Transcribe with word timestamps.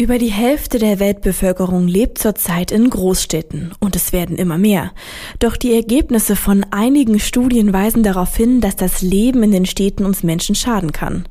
Über 0.00 0.18
die 0.18 0.30
Hälfte 0.30 0.78
der 0.78 1.00
Weltbevölkerung 1.00 1.88
lebt 1.88 2.18
zurzeit 2.18 2.70
in 2.70 2.88
Großstädten 2.88 3.72
und 3.80 3.96
es 3.96 4.12
werden 4.12 4.36
immer 4.36 4.56
mehr. 4.56 4.92
Doch 5.40 5.56
die 5.56 5.74
Ergebnisse 5.74 6.36
von 6.36 6.64
einigen 6.70 7.18
Studien 7.18 7.72
weisen 7.72 8.04
darauf 8.04 8.36
hin, 8.36 8.60
dass 8.60 8.76
das 8.76 9.02
Leben 9.02 9.42
in 9.42 9.50
den 9.50 9.66
Städten 9.66 10.04
uns 10.04 10.22
Menschen 10.22 10.54
schaden 10.54 10.92
kann. 10.92 11.26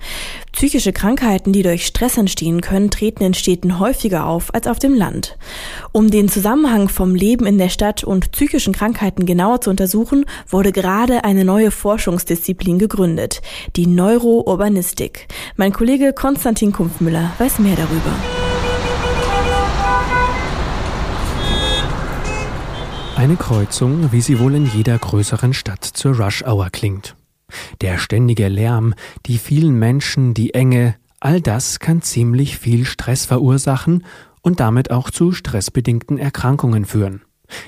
Psychische 0.52 0.92
Krankheiten, 0.92 1.54
die 1.54 1.64
durch 1.64 1.86
Stress 1.86 2.18
entstehen 2.18 2.60
können, 2.60 2.92
treten 2.92 3.24
in 3.24 3.34
Städten 3.34 3.80
häufiger 3.80 4.26
auf 4.26 4.54
als 4.54 4.68
auf 4.68 4.80
dem 4.80 4.96
Land. 4.96 5.38
Um 5.94 6.12
den 6.12 6.28
Zusammenhang 6.28 6.90
vom 6.90 7.16
Leben 7.16 7.46
in 7.46 7.58
der 7.60 7.70
Stadt 7.70 8.04
und 8.04 8.32
psychischen 8.34 8.74
Krankheiten 8.74 9.26
genauer 9.26 9.62
zu 9.62 9.70
untersuchen, 9.70 10.26
wurde 10.46 10.74
gerade 10.74 11.24
eine 11.24 11.46
neue 11.46 11.72
Forschungsdisziplin 11.72 12.80
gegründet, 12.80 13.42
die 13.78 13.88
Neurourbanistik. 13.88 15.30
Mein 15.56 15.72
Kollege 15.72 16.12
Konstantin 16.12 16.74
Kumpfmüller 16.74 17.32
weiß 17.38 17.60
mehr 17.60 17.78
darüber. 17.78 18.37
Eine 23.18 23.36
Kreuzung, 23.36 24.12
wie 24.12 24.22
sie 24.22 24.40
wohl 24.40 24.54
in 24.54 24.68
jeder 24.68 24.96
größeren 24.96 25.56
Stadt 25.56 25.84
zur 25.84 26.20
Rush 26.20 26.44
Hour 26.44 26.70
klingt. 26.70 27.16
Der 27.82 27.98
ständige 27.98 28.48
Lärm, 28.48 28.94
die 29.26 29.40
vielen 29.40 29.80
Menschen, 29.80 30.36
die 30.36 30.54
Enge, 30.54 30.94
all 31.20 31.42
das 31.42 31.80
kann 31.80 32.04
ziemlich 32.04 32.60
viel 32.60 32.86
Stress 32.86 33.26
verursachen 33.26 34.06
und 34.44 34.60
damit 34.60 34.92
auch 34.92 35.10
zu 35.10 35.32
stressbedingten 35.32 36.20
Erkrankungen 36.20 36.86
führen. 36.86 37.24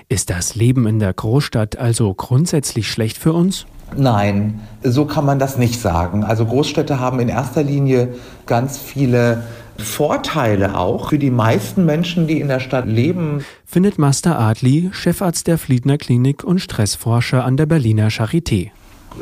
Ist 0.08 0.30
das 0.30 0.54
Leben 0.54 0.86
in 0.86 1.00
der 1.00 1.16
Großstadt 1.16 1.80
also 1.80 2.14
grundsätzlich 2.14 2.88
schlecht 2.88 3.18
für 3.18 3.34
uns? 3.34 3.66
Nein, 3.98 4.60
so 4.84 5.06
kann 5.06 5.26
man 5.26 5.40
das 5.40 5.58
nicht 5.58 5.82
sagen. 5.82 6.24
Also 6.24 6.46
Großstädte 6.46 7.00
haben 7.00 7.20
in 7.20 7.28
erster 7.28 7.64
Linie 7.64 8.14
ganz 8.46 8.78
viele 8.78 9.46
Vorteile 9.82 10.78
auch 10.78 11.10
für 11.10 11.20
die 11.20 11.32
meisten 11.32 11.86
Menschen, 11.86 12.28
die 12.28 12.40
in 12.40 12.48
der 12.48 12.60
Stadt 12.60 12.88
leben. 12.88 13.44
Findet 13.66 13.98
Master 13.98 14.40
Adli, 14.40 14.90
Chefarzt 14.92 15.48
der 15.48 15.58
Fliedner 15.58 15.98
Klinik 15.98 16.44
und 16.44 16.60
Stressforscher 16.60 17.44
an 17.44 17.58
der 17.58 17.66
Berliner 17.66 18.10
Charité. 18.10 18.72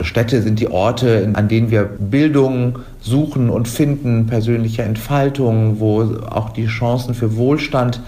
Städte 0.01 0.41
sind 0.41 0.59
die 0.59 0.69
Orte, 0.69 1.29
an 1.33 1.47
denen 1.47 1.71
wir 1.71 1.83
Bildung 1.83 2.79
suchen 2.99 3.49
und 3.49 3.67
finden, 3.67 4.27
persönliche 4.27 4.83
Entfaltung, 4.83 5.79
wo 5.79 6.01
auch 6.29 6.49
die 6.49 6.67
Chancen 6.67 7.13
für 7.13 7.35
Wohlstand 7.35 8.01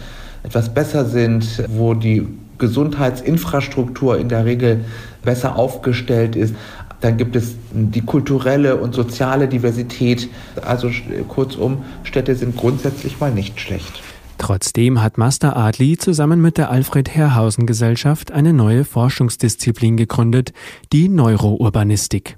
etwas 0.43 0.73
besser 0.73 1.05
sind, 1.05 1.63
wo 1.67 1.93
die 1.93 2.27
Gesundheitsinfrastruktur 2.57 4.19
in 4.19 4.29
der 4.29 4.45
Regel 4.45 4.85
besser 5.23 5.55
aufgestellt 5.55 6.35
ist. 6.35 6.53
Dann 7.01 7.17
gibt 7.17 7.35
es 7.35 7.55
die 7.71 8.01
kulturelle 8.01 8.77
und 8.77 8.93
soziale 8.93 9.47
Diversität. 9.47 10.29
Also 10.61 10.91
kurzum, 11.27 11.83
Städte 12.03 12.35
sind 12.35 12.57
grundsätzlich 12.57 13.19
mal 13.19 13.31
nicht 13.31 13.59
schlecht. 13.59 14.01
Trotzdem 14.37 15.01
hat 15.01 15.17
Master 15.17 15.57
Adli 15.57 15.97
zusammen 15.97 16.41
mit 16.41 16.57
der 16.57 16.71
Alfred 16.71 17.09
Herrhausen 17.09 17.65
Gesellschaft 17.65 18.31
eine 18.31 18.53
neue 18.53 18.85
Forschungsdisziplin 18.85 19.97
gegründet, 19.97 20.53
die 20.93 21.09
Neurourbanistik. 21.09 22.37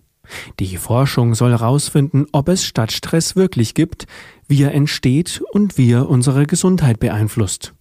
Die 0.60 0.78
Forschung 0.78 1.36
soll 1.36 1.52
herausfinden, 1.52 2.26
ob 2.32 2.50
es 2.50 2.66
Stadtstress 2.66 3.36
wirklich 3.36 3.76
gibt, 3.76 4.08
wie 4.48 4.64
er 4.64 4.74
entsteht 4.74 5.44
und 5.52 5.78
wie 5.78 5.92
er 5.92 6.10
unsere 6.10 6.46
Gesundheit 6.46 7.00
beeinflusst. 7.00 7.74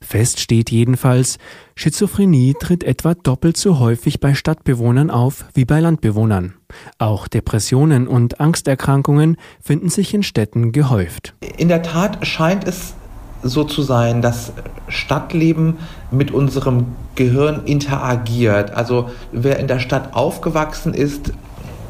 Fest 0.00 0.40
steht 0.40 0.70
jedenfalls, 0.70 1.38
Schizophrenie 1.74 2.54
tritt 2.58 2.84
etwa 2.84 3.14
doppelt 3.14 3.56
so 3.56 3.78
häufig 3.78 4.20
bei 4.20 4.34
Stadtbewohnern 4.34 5.10
auf 5.10 5.44
wie 5.54 5.64
bei 5.64 5.80
Landbewohnern. 5.80 6.54
Auch 6.98 7.28
Depressionen 7.28 8.08
und 8.08 8.40
Angsterkrankungen 8.40 9.36
finden 9.60 9.88
sich 9.88 10.14
in 10.14 10.22
Städten 10.22 10.72
gehäuft. 10.72 11.34
In 11.56 11.68
der 11.68 11.82
Tat 11.82 12.26
scheint 12.26 12.66
es 12.66 12.94
so 13.42 13.64
zu 13.64 13.82
sein, 13.82 14.22
dass 14.22 14.52
Stadtleben 14.88 15.78
mit 16.10 16.30
unserem 16.30 16.86
Gehirn 17.14 17.64
interagiert. 17.64 18.72
Also 18.72 19.10
wer 19.32 19.58
in 19.58 19.68
der 19.68 19.78
Stadt 19.78 20.14
aufgewachsen 20.14 20.94
ist 20.94 21.32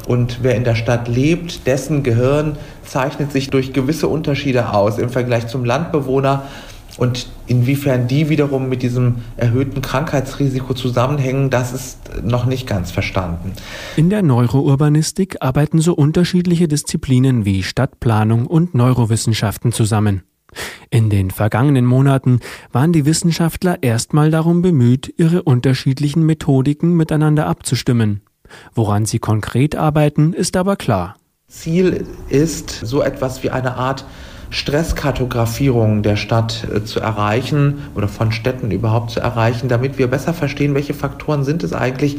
und 0.07 0.39
wer 0.41 0.55
in 0.55 0.63
der 0.63 0.75
Stadt 0.75 1.07
lebt, 1.07 1.67
dessen 1.67 2.03
Gehirn 2.03 2.57
zeichnet 2.85 3.31
sich 3.31 3.49
durch 3.49 3.73
gewisse 3.73 4.07
Unterschiede 4.07 4.73
aus 4.73 4.97
im 4.97 5.09
Vergleich 5.09 5.47
zum 5.47 5.65
Landbewohner 5.65 6.43
und 6.97 7.27
inwiefern 7.45 8.07
die 8.07 8.29
wiederum 8.29 8.69
mit 8.69 8.81
diesem 8.81 9.17
erhöhten 9.37 9.81
Krankheitsrisiko 9.81 10.73
zusammenhängen, 10.73 11.49
das 11.49 11.71
ist 11.71 11.99
noch 12.23 12.45
nicht 12.45 12.67
ganz 12.67 12.91
verstanden. 12.91 13.53
In 13.95 14.09
der 14.09 14.23
Neurourbanistik 14.23 15.37
arbeiten 15.41 15.79
so 15.79 15.93
unterschiedliche 15.93 16.67
Disziplinen 16.67 17.45
wie 17.45 17.63
Stadtplanung 17.63 18.47
und 18.47 18.73
Neurowissenschaften 18.73 19.71
zusammen. 19.71 20.23
In 20.89 21.09
den 21.09 21.31
vergangenen 21.31 21.85
Monaten 21.85 22.39
waren 22.71 22.93
die 22.93 23.05
Wissenschaftler 23.05 23.83
erstmal 23.83 24.31
darum 24.31 24.61
bemüht, 24.61 25.13
ihre 25.17 25.43
unterschiedlichen 25.43 26.25
Methodiken 26.25 26.95
miteinander 26.95 27.47
abzustimmen. 27.47 28.21
Woran 28.73 29.05
sie 29.05 29.19
konkret 29.19 29.75
arbeiten, 29.75 30.33
ist 30.33 30.55
aber 30.55 30.77
klar. 30.77 31.17
Ziel 31.49 32.05
ist 32.29 32.69
so 32.69 33.01
etwas 33.01 33.43
wie 33.43 33.49
eine 33.49 33.75
Art 33.75 34.05
Stresskartografierung 34.49 36.03
der 36.03 36.15
Stadt 36.15 36.67
äh, 36.73 36.83
zu 36.83 36.99
erreichen 36.99 37.79
oder 37.95 38.07
von 38.07 38.31
Städten 38.31 38.71
überhaupt 38.71 39.11
zu 39.11 39.19
erreichen, 39.19 39.67
damit 39.67 39.97
wir 39.97 40.07
besser 40.07 40.33
verstehen, 40.33 40.73
welche 40.73 40.93
Faktoren 40.93 41.43
sind 41.43 41.63
es 41.63 41.73
eigentlich 41.73 42.17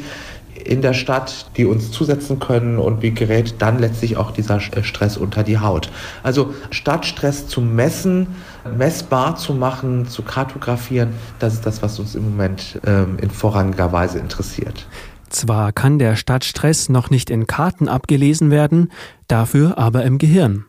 in 0.64 0.82
der 0.82 0.92
Stadt, 0.92 1.46
die 1.56 1.64
uns 1.64 1.90
zusetzen 1.90 2.38
können 2.38 2.78
und 2.78 3.02
wie 3.02 3.12
gerät 3.12 3.56
dann 3.58 3.78
letztlich 3.78 4.16
auch 4.16 4.30
dieser 4.30 4.56
äh, 4.56 4.82
Stress 4.82 5.16
unter 5.16 5.42
die 5.42 5.58
Haut. 5.58 5.90
Also 6.22 6.54
Stadtstress 6.70 7.48
zu 7.48 7.60
messen, 7.60 8.28
messbar 8.76 9.36
zu 9.36 9.54
machen, 9.54 10.06
zu 10.08 10.22
kartografieren, 10.22 11.10
das 11.38 11.54
ist 11.54 11.66
das, 11.66 11.82
was 11.82 11.98
uns 11.98 12.14
im 12.14 12.24
Moment 12.24 12.80
ähm, 12.86 13.16
in 13.20 13.30
vorrangiger 13.30 13.92
Weise 13.92 14.18
interessiert. 14.18 14.86
Zwar 15.30 15.72
kann 15.72 15.98
der 15.98 16.16
Stadtstress 16.16 16.88
noch 16.88 17.10
nicht 17.10 17.30
in 17.30 17.46
Karten 17.46 17.88
abgelesen 17.88 18.50
werden, 18.50 18.90
dafür 19.26 19.76
aber 19.76 20.04
im 20.04 20.18
Gehirn. 20.18 20.64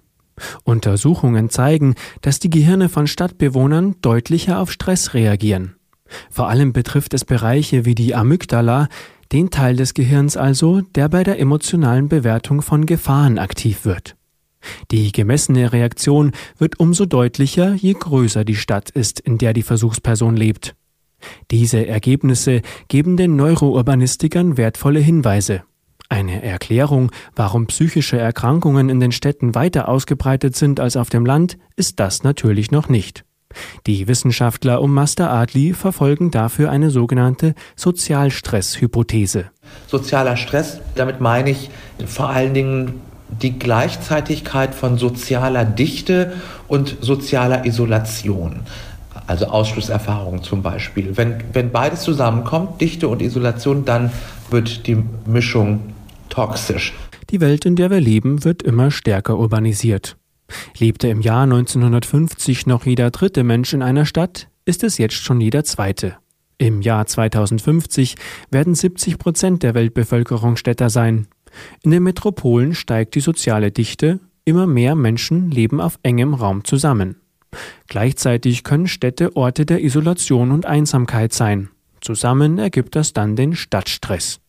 Untersuchungen 0.63 1.49
zeigen, 1.49 1.95
dass 2.21 2.39
die 2.39 2.49
Gehirne 2.49 2.89
von 2.89 3.07
Stadtbewohnern 3.07 3.95
deutlicher 4.01 4.59
auf 4.59 4.71
Stress 4.71 5.13
reagieren. 5.13 5.75
Vor 6.29 6.49
allem 6.49 6.73
betrifft 6.73 7.13
es 7.13 7.25
Bereiche 7.25 7.85
wie 7.85 7.95
die 7.95 8.15
Amygdala, 8.15 8.87
den 9.31 9.51
Teil 9.51 9.75
des 9.75 9.93
Gehirns 9.93 10.37
also, 10.37 10.81
der 10.95 11.07
bei 11.07 11.23
der 11.23 11.39
emotionalen 11.39 12.09
Bewertung 12.09 12.61
von 12.61 12.85
Gefahren 12.85 13.37
aktiv 13.37 13.85
wird. 13.85 14.15
Die 14.91 15.11
gemessene 15.11 15.71
Reaktion 15.71 16.31
wird 16.57 16.79
umso 16.79 17.05
deutlicher, 17.05 17.75
je 17.75 17.93
größer 17.93 18.43
die 18.43 18.55
Stadt 18.55 18.89
ist, 18.89 19.19
in 19.19 19.37
der 19.37 19.53
die 19.53 19.63
Versuchsperson 19.63 20.35
lebt. 20.35 20.75
Diese 21.51 21.85
Ergebnisse 21.85 22.61
geben 22.87 23.17
den 23.17 23.35
Neurourbanistikern 23.35 24.57
wertvolle 24.57 24.99
Hinweise. 24.99 25.63
Eine 26.09 26.41
Erklärung, 26.41 27.11
warum 27.35 27.67
psychische 27.67 28.17
Erkrankungen 28.17 28.89
in 28.89 28.99
den 28.99 29.11
Städten 29.11 29.53
weiter 29.53 29.87
ausgebreitet 29.87 30.55
sind 30.55 30.79
als 30.79 30.97
auf 30.97 31.09
dem 31.09 31.23
Land, 31.23 31.59
ist 31.75 31.99
das 31.99 32.23
natürlich 32.23 32.71
noch 32.71 32.89
nicht. 32.89 33.25
Die 33.85 34.07
Wissenschaftler 34.07 34.81
um 34.81 34.93
Master 34.93 35.31
Adli 35.31 35.73
verfolgen 35.73 36.31
dafür 36.31 36.71
eine 36.71 36.89
sogenannte 36.89 37.53
Sozialstress-Hypothese. 37.75 39.45
Sozialer 39.87 40.35
Stress, 40.35 40.79
damit 40.95 41.21
meine 41.21 41.51
ich 41.51 41.69
vor 42.05 42.29
allen 42.29 42.55
Dingen 42.55 43.01
die 43.29 43.59
Gleichzeitigkeit 43.59 44.73
von 44.73 44.97
sozialer 44.97 45.63
Dichte 45.63 46.33
und 46.67 46.97
sozialer 47.01 47.65
Isolation. 47.65 48.61
Also 49.27 49.45
Ausschlusserfahrung 49.45 50.43
zum 50.43 50.63
Beispiel. 50.63 51.15
Wenn, 51.17 51.43
wenn 51.53 51.71
beides 51.71 52.01
zusammenkommt, 52.01 52.81
Dichte 52.81 53.07
und 53.07 53.21
Isolation, 53.21 53.85
dann 53.85 54.11
wird 54.49 54.87
die 54.87 55.03
Mischung 55.27 55.81
toxisch. 56.39 56.93
Die 57.31 57.41
Welt, 57.41 57.65
in 57.65 57.75
der 57.75 57.89
wir 57.89 57.99
leben, 57.99 58.45
wird 58.45 58.63
immer 58.63 58.91
stärker 58.91 59.37
urbanisiert. 59.37 60.15
Lebte 60.77 61.09
im 61.09 61.19
Jahr 61.19 61.43
1950 61.43 62.65
noch 62.65 62.85
jeder 62.85 63.11
dritte 63.11 63.43
Mensch 63.43 63.73
in 63.73 63.81
einer 63.81 64.05
Stadt, 64.05 64.47
ist 64.63 64.85
es 64.85 64.97
jetzt 64.97 65.15
schon 65.15 65.41
jeder 65.41 65.65
zweite. 65.65 66.15
Im 66.57 66.81
Jahr 66.81 67.05
2050 67.05 68.15
werden 68.51 68.73
70 68.73 69.17
Prozent 69.17 69.63
der 69.63 69.73
Weltbevölkerung 69.73 70.55
Städter 70.55 70.89
sein. 70.89 71.27
In 71.83 71.91
den 71.91 72.03
Metropolen 72.03 72.73
steigt 72.73 73.15
die 73.15 73.19
soziale 73.19 73.71
Dichte, 73.71 74.21
immer 74.45 74.65
mehr 74.65 74.95
Menschen 74.95 75.51
leben 75.51 75.81
auf 75.81 75.99
engem 76.03 76.33
Raum 76.33 76.63
zusammen. 76.63 77.17
Gleichzeitig 77.87 78.63
können 78.63 78.87
Städte 78.87 79.35
Orte 79.35 79.65
der 79.65 79.83
Isolation 79.83 80.51
und 80.51 80.65
Einsamkeit 80.65 81.33
sein. 81.33 81.69
Zusammen 81.99 82.59
ergibt 82.59 82.95
das 82.95 83.11
dann 83.11 83.35
den 83.35 83.55
Stadtstress. 83.55 84.39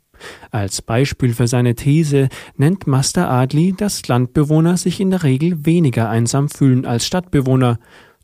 Als 0.51 0.83
Beispiel 0.83 1.35
für 1.35 1.47
seine 1.47 1.75
These 1.75 2.29
nennt 2.57 2.87
Master 2.87 3.31
Adli, 3.31 3.75
dass 3.77 4.07
Landbewohner 4.09 4.77
sich 4.77 5.01
in 5.01 5.11
der 5.11 5.23
Regel 5.23 5.65
weniger 5.65 6.09
einsam 6.09 6.49
fühlen 6.49 6.87
als 6.87 7.07
Stadtbewohner, 7.07 7.79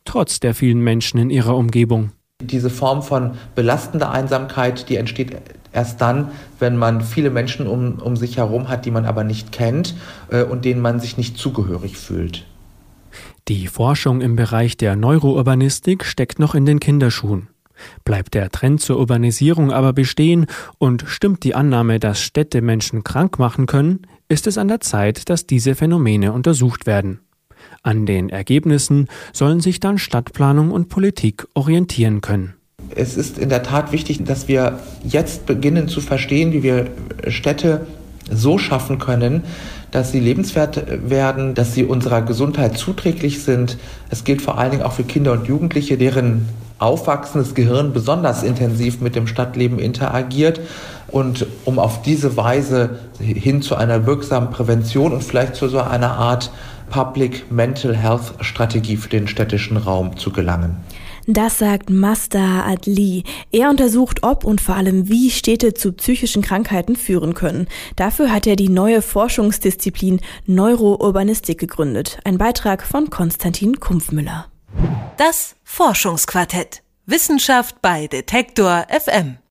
trotz 0.05 0.41
der 0.41 0.55
vielen 0.55 0.81
Menschen 0.81 1.19
in 1.19 1.31
ihrer 1.31 1.57
Umgebung. 1.57 2.13
Diese 2.43 2.69
Form 2.69 3.03
von 3.03 3.33
belastender 3.55 4.11
Einsamkeit, 4.11 4.89
die 4.91 4.97
entsteht 4.97 5.37
erst 5.73 6.01
dann, 6.01 6.29
wenn 6.59 6.77
man 6.77 7.01
viele 7.01 7.31
Menschen 7.31 7.67
um, 7.67 7.95
um 7.95 8.17
sich 8.17 8.37
herum 8.37 8.69
hat, 8.69 8.85
die 8.85 8.91
man 8.91 9.07
aber 9.07 9.25
nicht 9.25 9.53
kennt 9.53 9.95
äh, 10.31 10.43
und 10.43 10.65
denen 10.65 10.81
man 10.81 11.01
sich 11.01 11.17
nicht 11.17 11.39
zugehörig 11.39 11.97
fühlt. 11.97 12.45
Die 13.49 13.69
Forschung 13.69 14.21
im 14.21 14.37
Bereich 14.37 14.77
der 14.77 14.97
Neurourbanistik 14.97 16.05
steckt 16.05 16.39
noch 16.39 16.55
in 16.55 16.67
den 16.67 16.81
Kinderschuhen. 16.81 17.49
Bleibt 18.05 18.35
der 18.35 18.51
Trend 18.51 18.81
zur 18.81 18.99
Urbanisierung 18.99 19.73
aber 19.73 19.93
bestehen 19.93 20.47
und 20.79 21.05
stimmt 21.07 21.45
die 21.45 21.55
Annahme, 21.55 22.01
dass 22.01 22.21
Städte 22.21 22.63
Menschen 22.63 23.05
krank 23.05 23.39
machen 23.39 23.67
können, 23.67 24.07
ist 24.29 24.47
es 24.47 24.59
an 24.59 24.69
der 24.69 24.81
Zeit, 24.81 25.29
dass 25.31 25.47
diese 25.47 25.75
Phänomene 25.75 26.33
untersucht 26.33 26.87
werden. 26.87 27.21
An 27.83 28.07
den 28.07 28.29
Ergebnissen 28.29 29.09
sollen 29.33 29.61
sich 29.61 29.81
dann 29.81 29.99
Stadtplanung 29.99 30.71
und 30.71 30.89
Politik 30.89 31.47
orientieren 31.55 32.21
können. 32.21 32.55
Es 32.95 33.17
ist 33.17 33.39
in 33.39 33.49
der 33.49 33.63
Tat 33.63 33.93
wichtig, 33.93 34.25
dass 34.25 34.49
wir 34.49 34.81
jetzt 35.05 35.47
beginnen 35.47 35.89
zu 35.89 36.01
verstehen, 36.01 36.53
wie 36.53 36.63
wir 36.63 36.91
Städte 37.29 37.87
so 38.31 38.59
schaffen 38.59 38.99
können, 38.99 39.45
dass 39.91 40.13
sie 40.13 40.21
lebenswert 40.21 41.09
werden, 41.09 41.55
dass 41.55 41.75
sie 41.75 41.85
unserer 41.85 42.23
Gesundheit 42.23 42.77
zuträglich 42.77 43.43
sind. 43.43 43.79
Es 44.11 44.25
gilt 44.25 44.43
vor 44.43 44.59
allen 44.59 44.73
Dingen 44.73 44.83
auch 44.83 44.93
für 44.93 45.05
Kinder 45.05 45.33
und 45.33 45.47
Jugendliche, 45.47 45.97
deren 45.97 46.49
aufwachsendes 46.79 47.55
Gehirn 47.55 47.93
besonders 47.93 48.43
intensiv 48.43 49.01
mit 49.01 49.17
dem 49.17 49.27
Stadtleben 49.27 49.79
interagiert 49.79 50.61
und 51.09 51.47
um 51.65 51.79
auf 51.79 52.03
diese 52.03 52.37
Weise 52.37 52.99
hin 53.19 53.63
zu 53.63 53.77
einer 53.77 54.07
wirksamen 54.07 54.51
Prävention 54.51 55.13
und 55.13 55.25
vielleicht 55.25 55.55
zu 55.55 55.69
so 55.69 55.81
einer 55.81 56.13
Art 56.13 56.51
Public 56.91 57.51
Mental 57.51 57.97
Health 57.97 58.35
Strategie 58.41 58.97
für 58.97 59.09
den 59.09 59.27
städtischen 59.27 59.77
Raum 59.77 60.17
zu 60.17 60.31
gelangen. 60.31 60.77
Das 61.27 61.59
sagt 61.59 61.91
Masta 61.91 62.65
Adli. 62.67 63.25
Er 63.51 63.69
untersucht, 63.69 64.23
ob 64.23 64.45
und 64.45 64.61
vor 64.61 64.77
allem 64.77 65.09
wie 65.09 65.31
Städte 65.31 65.75
zu 65.75 65.93
psychischen 65.93 66.41
Krankheiten 66.41 66.95
führen 66.95 67.35
können. 67.35 67.67
Dafür 67.97 68.33
hat 68.33 68.47
er 68.47 68.55
die 68.55 68.69
neue 68.69 69.03
Forschungsdisziplin 69.03 70.21
Neurourbanistik 70.47 71.59
gegründet. 71.59 72.19
Ein 72.25 72.39
Beitrag 72.39 72.85
von 72.85 73.11
Konstantin 73.11 73.81
Kumpfmüller. 73.81 74.47
Das 75.17 75.57
Forschungsquartett. 75.65 76.83
Wissenschaft 77.07 77.83
bei 77.83 78.07
Detektor 78.07 78.87
FM. 78.89 79.39